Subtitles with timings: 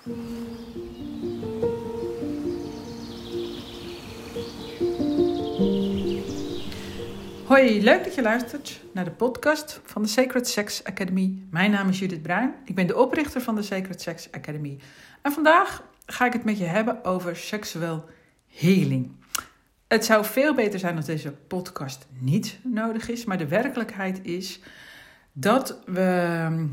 [0.00, 0.12] Hoi,
[7.82, 11.42] leuk dat je luistert naar de podcast van de Sacred Sex Academy.
[11.50, 12.54] Mijn naam is Judith Bruin.
[12.64, 14.78] Ik ben de oprichter van de Sacred Sex Academy.
[15.22, 18.04] En vandaag ga ik het met je hebben over seksueel
[18.46, 19.12] healing.
[19.88, 24.60] Het zou veel beter zijn als deze podcast niet nodig is, maar de werkelijkheid is
[25.32, 26.68] dat we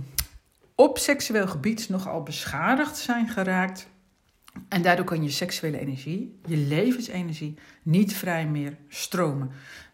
[0.80, 3.88] op seksueel gebied nogal beschadigd zijn geraakt.
[4.70, 9.52] En daardoor kan je seksuele energie, je levensenergie, niet vrij meer stromen.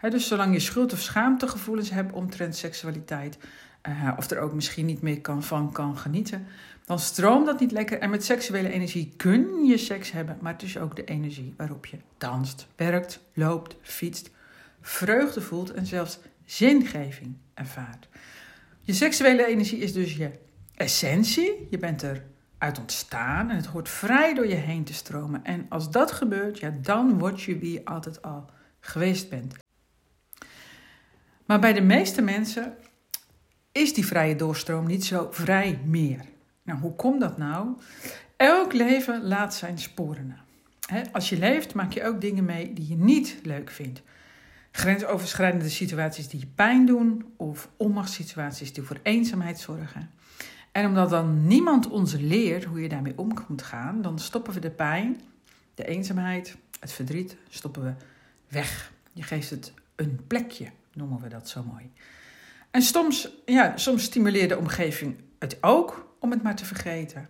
[0.09, 3.37] dus zolang je schuld- of schaamtegevoelens hebt omtrent seksualiteit,
[3.89, 6.45] uh, of er ook misschien niet meer kan, van kan genieten,
[6.85, 7.99] dan stroomt dat niet lekker.
[7.99, 11.85] En met seksuele energie kun je seks hebben, maar het is ook de energie waarop
[11.85, 14.29] je danst, werkt, loopt, fietst,
[14.81, 18.07] vreugde voelt en zelfs zingeving ervaart.
[18.81, 20.31] Je seksuele energie is dus je
[20.83, 21.67] essentie.
[21.69, 22.23] Je bent er
[22.57, 25.43] uit ontstaan en het hoort vrij door je heen te stromen.
[25.43, 28.49] En als dat gebeurt, ja, dan word je wie je altijd al
[28.79, 29.55] geweest bent.
[31.45, 32.73] Maar bij de meeste mensen
[33.71, 36.19] is die vrije doorstroom niet zo vrij meer.
[36.63, 37.67] Nou, hoe komt dat nou?
[38.37, 40.41] Elk leven laat zijn sporen na.
[41.11, 44.01] als je leeft, maak je ook dingen mee die je niet leuk vindt.
[44.71, 50.09] Grensoverschrijdende situaties die je pijn doen, of onmachtssituaties die voor eenzaamheid zorgen.
[50.73, 54.59] En omdat dan niemand ons leert hoe je daarmee om moet gaan, dan stoppen we
[54.59, 55.21] de pijn,
[55.75, 57.93] de eenzaamheid, het verdriet, stoppen we
[58.47, 58.91] weg.
[59.13, 61.91] Je geeft het een plekje, noemen we dat zo mooi.
[62.71, 67.27] En soms, ja, soms stimuleert de omgeving het ook om het maar te vergeten.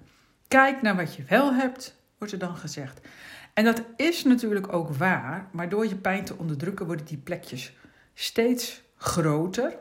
[0.48, 3.08] Kijk naar wat je wel hebt, wordt er dan gezegd.
[3.54, 7.74] En dat is natuurlijk ook waar, maar door je pijn te onderdrukken worden die plekjes
[8.14, 9.78] steeds groter.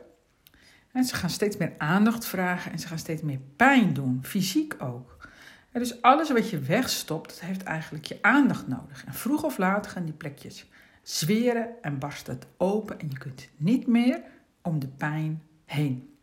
[0.93, 4.75] En ze gaan steeds meer aandacht vragen en ze gaan steeds meer pijn doen, fysiek
[4.79, 5.29] ook.
[5.73, 9.05] Dus alles wat je wegstopt, dat heeft eigenlijk je aandacht nodig.
[9.05, 10.67] En vroeg of laat gaan die plekjes
[11.03, 14.21] zweren en barst het open en je kunt niet meer
[14.63, 16.17] om de pijn heen.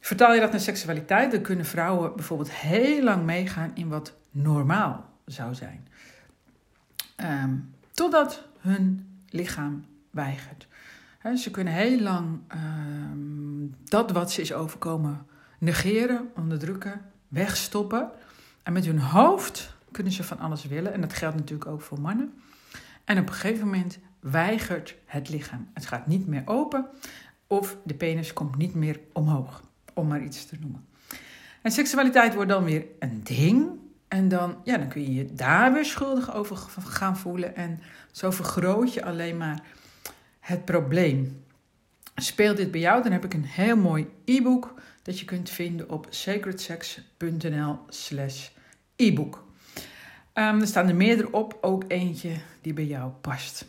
[0.00, 5.10] Vertaal je dat naar seksualiteit, dan kunnen vrouwen bijvoorbeeld heel lang meegaan in wat normaal
[5.24, 5.88] zou zijn.
[7.16, 7.54] Ehm,
[7.92, 10.66] totdat hun lichaam weigert.
[11.32, 15.26] Ze kunnen heel lang ehm, dat wat ze is overkomen
[15.58, 18.10] negeren, onderdrukken, wegstoppen.
[18.62, 20.92] En met hun hoofd kunnen ze van alles willen.
[20.92, 22.32] En dat geldt natuurlijk ook voor mannen.
[23.04, 25.68] En op een gegeven moment weigert het lichaam.
[25.74, 26.86] Het gaat niet meer open
[27.46, 29.62] of de penis komt niet meer omhoog,
[29.94, 30.86] om maar iets te noemen.
[31.62, 33.68] En seksualiteit wordt dan weer een ding.
[34.08, 37.56] En dan, ja, dan kun je je daar weer schuldig over gaan voelen.
[37.56, 37.80] En
[38.12, 39.62] zo vergroot je alleen maar
[40.44, 41.44] het probleem.
[42.14, 45.90] Speelt dit bij jou, dan heb ik een heel mooi e-book dat je kunt vinden
[45.90, 48.48] op sacredsex.nl slash
[48.96, 49.44] e-book.
[50.34, 53.66] Um, er staan er meerdere op, ook eentje die bij jou past.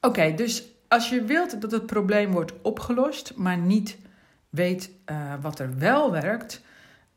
[0.00, 3.96] Oké, dus als je wilt dat het probleem wordt opgelost, maar niet
[4.48, 6.60] weet uh, wat er wel werkt,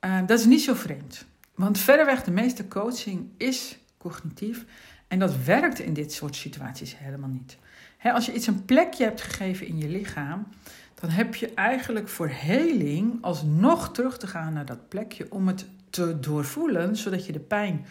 [0.06, 1.26] uh, dat is niet zo vreemd.
[1.56, 4.66] Want verreweg de meeste coaching is cognitief
[5.08, 7.58] en dat werkt in dit soort situaties helemaal niet.
[8.04, 10.48] als je iets een plekje hebt gegeven in je lichaam,
[10.96, 15.66] dan heb je eigenlijk voor heling alsnog terug te gaan naar dat plekje om het
[15.90, 17.86] te doorvoelen, zodat je de pijn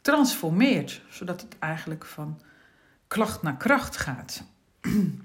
[0.00, 2.40] transformeert, zodat het eigenlijk van
[3.06, 4.42] klacht naar kracht gaat.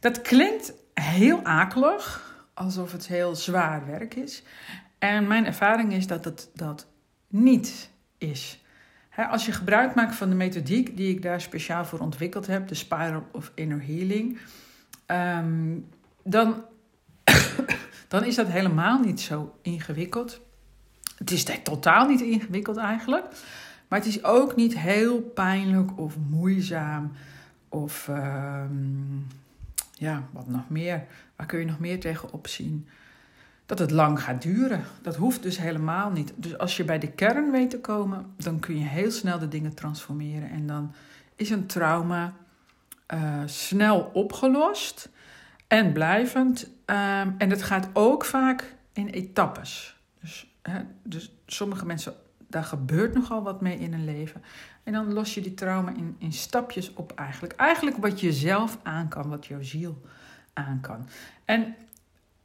[0.00, 4.42] Dat klinkt heel akelig, alsof het heel zwaar werk is.
[4.98, 6.86] En mijn ervaring is dat het dat
[7.28, 8.62] niet is.
[9.26, 12.74] Als je gebruik maakt van de methodiek die ik daar speciaal voor ontwikkeld heb, de
[12.74, 14.38] Spiral of Inner Healing,
[15.06, 15.78] ehm,
[16.24, 16.64] dan,
[18.08, 20.40] dan is dat helemaal niet zo ingewikkeld.
[21.16, 23.24] Het is totaal niet ingewikkeld eigenlijk,
[23.88, 27.12] maar het is ook niet heel pijnlijk of moeizaam
[27.68, 29.16] of ehm,
[29.92, 31.06] ja, wat nog meer?
[31.36, 32.88] Waar kun je nog meer tegenop zien?
[33.68, 34.84] Dat het lang gaat duren.
[35.02, 36.32] Dat hoeft dus helemaal niet.
[36.36, 39.48] Dus als je bij de kern weet te komen, dan kun je heel snel de
[39.48, 40.50] dingen transformeren.
[40.50, 40.92] En dan
[41.36, 42.34] is een trauma
[43.14, 45.08] uh, snel opgelost
[45.66, 46.64] en blijvend.
[46.64, 50.00] Um, en het gaat ook vaak in etappes.
[50.20, 52.14] Dus, hè, dus sommige mensen
[52.46, 54.42] daar gebeurt nogal wat mee in een leven.
[54.82, 57.52] En dan los je die trauma in, in stapjes op eigenlijk.
[57.52, 60.02] Eigenlijk wat je zelf aan kan, wat jouw ziel
[60.52, 61.08] aan kan.
[61.44, 61.74] En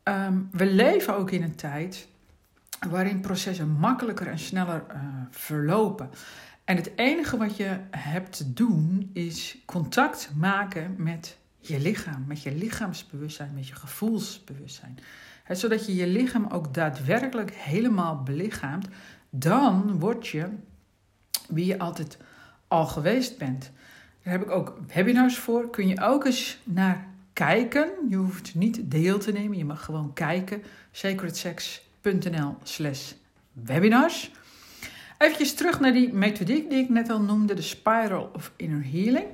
[0.04, 2.08] ehm, we leven ook in een tijd
[2.90, 4.98] waarin processen makkelijker en sneller uh,
[5.30, 6.10] verlopen.
[6.64, 12.44] En het enige wat je hebt te doen is contact maken met je lichaam, met
[12.44, 15.00] je lichaamsbewustzijn, met je gevoelsbewustzijn.
[15.50, 18.88] zodat je je lichaam ook daadwerkelijk helemaal belichaamt
[19.36, 20.50] dan word je
[21.48, 22.18] wie je altijd
[22.68, 23.72] al geweest bent.
[24.24, 25.70] Daar heb ik ook webinars voor.
[25.70, 27.92] Kun je ook eens naar kijken.
[28.10, 30.64] Je hoeft niet deel te nemen, je mag gewoon kijken.
[30.92, 33.12] sacredsex.nl slash
[33.52, 34.32] webinars.
[35.18, 39.28] Even terug naar die methodiek die ik net al noemde, de Spiral of Inner Healing.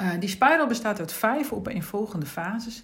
[0.00, 2.82] Uh, die spiral bestaat uit vijf opeenvolgende fases,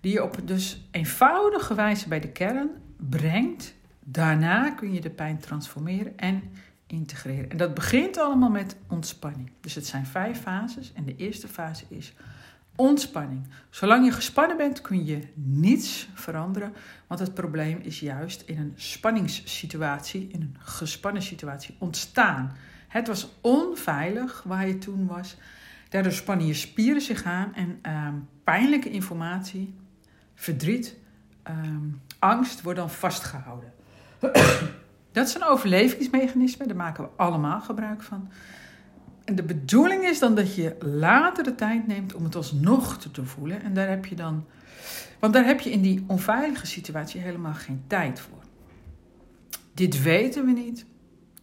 [0.00, 3.74] die je op dus eenvoudige wijze bij de kern brengt.
[4.04, 6.42] Daarna kun je de pijn transformeren en
[6.86, 7.50] integreren.
[7.50, 9.50] En dat begint allemaal met ontspanning.
[9.60, 12.12] Dus het zijn vijf fases en de eerste fase is
[12.76, 13.46] ontspanning.
[13.70, 16.72] Zolang je gespannen bent, kun je niets veranderen,
[17.06, 22.56] want het probleem is juist in een spanningssituatie, in een gespannen situatie ontstaan.
[22.88, 25.36] Het was onveilig waar je toen was.
[25.88, 28.14] Daardoor spannen je spieren zich aan en ehm,
[28.44, 29.74] pijnlijke informatie,
[30.34, 30.96] verdriet,
[31.42, 31.88] ehm,
[32.18, 33.72] angst wordt dan vastgehouden.
[35.12, 38.30] Dat is een overlevingsmechanisme, daar maken we allemaal gebruik van.
[39.30, 43.24] En de bedoeling is dan dat je later de tijd neemt om het alsnog te
[43.24, 43.62] voelen.
[43.62, 44.44] En daar heb je dan.
[45.18, 48.42] Want daar heb je in die onveilige situatie helemaal geen tijd voor.
[49.74, 50.84] Dit weten we niet.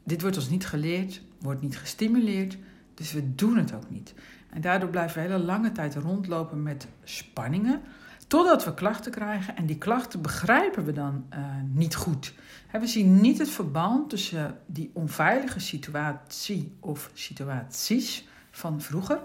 [0.04, 2.58] Dit wordt ons niet geleerd, wordt niet gestimuleerd.
[2.94, 4.14] Dus we doen het ook niet.
[4.50, 7.82] En daardoor blijven we hele lange tijd rondlopen met spanningen.
[8.28, 11.40] Totdat we klachten krijgen en die klachten begrijpen we dan uh,
[11.74, 12.34] niet goed.
[12.72, 19.22] we zien niet het verband tussen die onveilige situatie of situaties van vroeger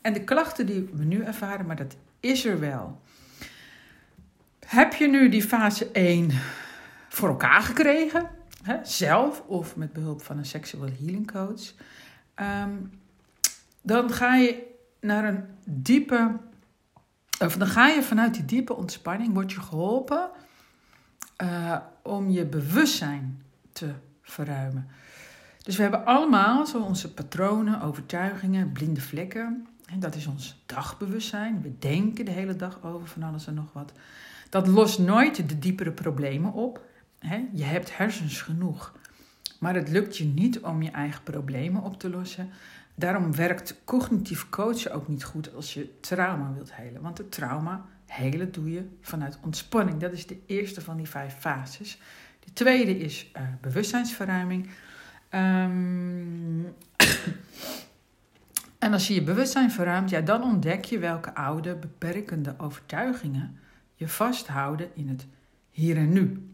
[0.00, 3.00] en de klachten die we nu ervaren, maar dat is er wel.
[4.66, 6.30] Heb je nu die fase 1
[7.08, 8.30] voor elkaar gekregen,
[8.62, 11.72] hè, zelf of met behulp van een sexual healing coach,
[12.64, 12.90] um,
[13.82, 14.62] dan ga je
[15.00, 16.36] naar een diepe
[17.42, 20.30] of dan ga je vanuit die diepe ontspanning, word je geholpen
[21.42, 23.42] uh, om je bewustzijn
[23.72, 23.92] te
[24.22, 24.88] verruimen.
[25.62, 29.66] Dus we hebben allemaal zo onze patronen, overtuigingen, blinde vlekken.
[29.86, 31.62] En dat is ons dagbewustzijn.
[31.62, 33.92] We denken de hele dag over van alles en nog wat.
[34.48, 36.84] Dat lost nooit de diepere problemen op.
[37.52, 38.92] Je hebt hersens genoeg.
[39.58, 42.50] Maar het lukt je niet om je eigen problemen op te lossen.
[42.94, 47.02] Daarom werkt cognitief coachen ook niet goed als je trauma wilt helen.
[47.02, 50.00] Want het trauma helen doe je vanuit ontspanning.
[50.00, 52.00] Dat is de eerste van die vijf fases.
[52.44, 54.70] De tweede is uh, bewustzijnsverruiming.
[55.34, 56.64] Um,
[58.78, 63.58] en als je je bewustzijn verruimt, ja, dan ontdek je welke oude beperkende overtuigingen
[63.94, 65.26] je vasthouden in het
[65.70, 66.46] hier en nu.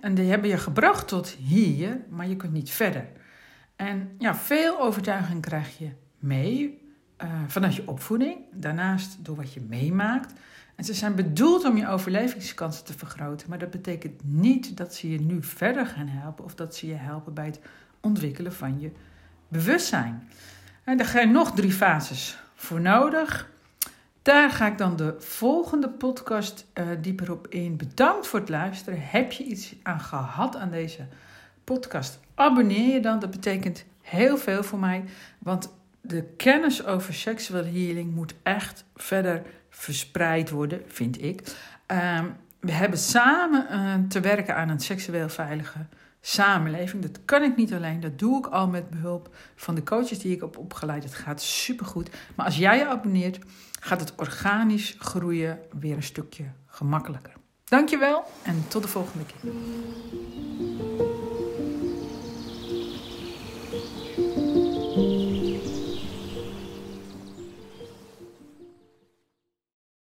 [0.00, 3.06] En die hebben je gebracht tot hier, maar je kunt niet verder.
[3.78, 6.82] En ja, veel overtuiging krijg je mee
[7.22, 10.32] uh, vanuit je opvoeding, daarnaast door wat je meemaakt.
[10.74, 15.10] En ze zijn bedoeld om je overlevingskansen te vergroten, maar dat betekent niet dat ze
[15.10, 17.60] je nu verder gaan helpen of dat ze je helpen bij het
[18.00, 18.90] ontwikkelen van je
[19.48, 20.28] bewustzijn.
[20.84, 23.50] En daar je nog drie fases voor nodig.
[24.22, 27.76] Daar ga ik dan de volgende podcast uh, dieper op in.
[27.76, 29.00] Bedankt voor het luisteren.
[29.02, 31.27] Heb je iets aan gehad aan deze podcast?
[32.34, 33.18] Abonneer je dan.
[33.18, 35.04] Dat betekent heel veel voor mij.
[35.38, 41.42] Want de kennis over sexual healing moet echt verder verspreid worden, vind ik.
[41.86, 42.26] Ehm,
[42.60, 45.86] we hebben samen uh, te werken aan een seksueel veilige
[46.20, 47.02] samenleving.
[47.02, 50.34] Dat kan ik niet alleen, dat doe ik al met behulp van de coaches die
[50.34, 51.02] ik heb opgeleid.
[51.02, 52.10] Het gaat supergoed.
[52.34, 53.38] Maar als jij je abonneert,
[53.80, 57.32] gaat het organisch groeien weer een stukje gemakkelijker.
[57.64, 59.50] Dankjewel en tot de volgende keer.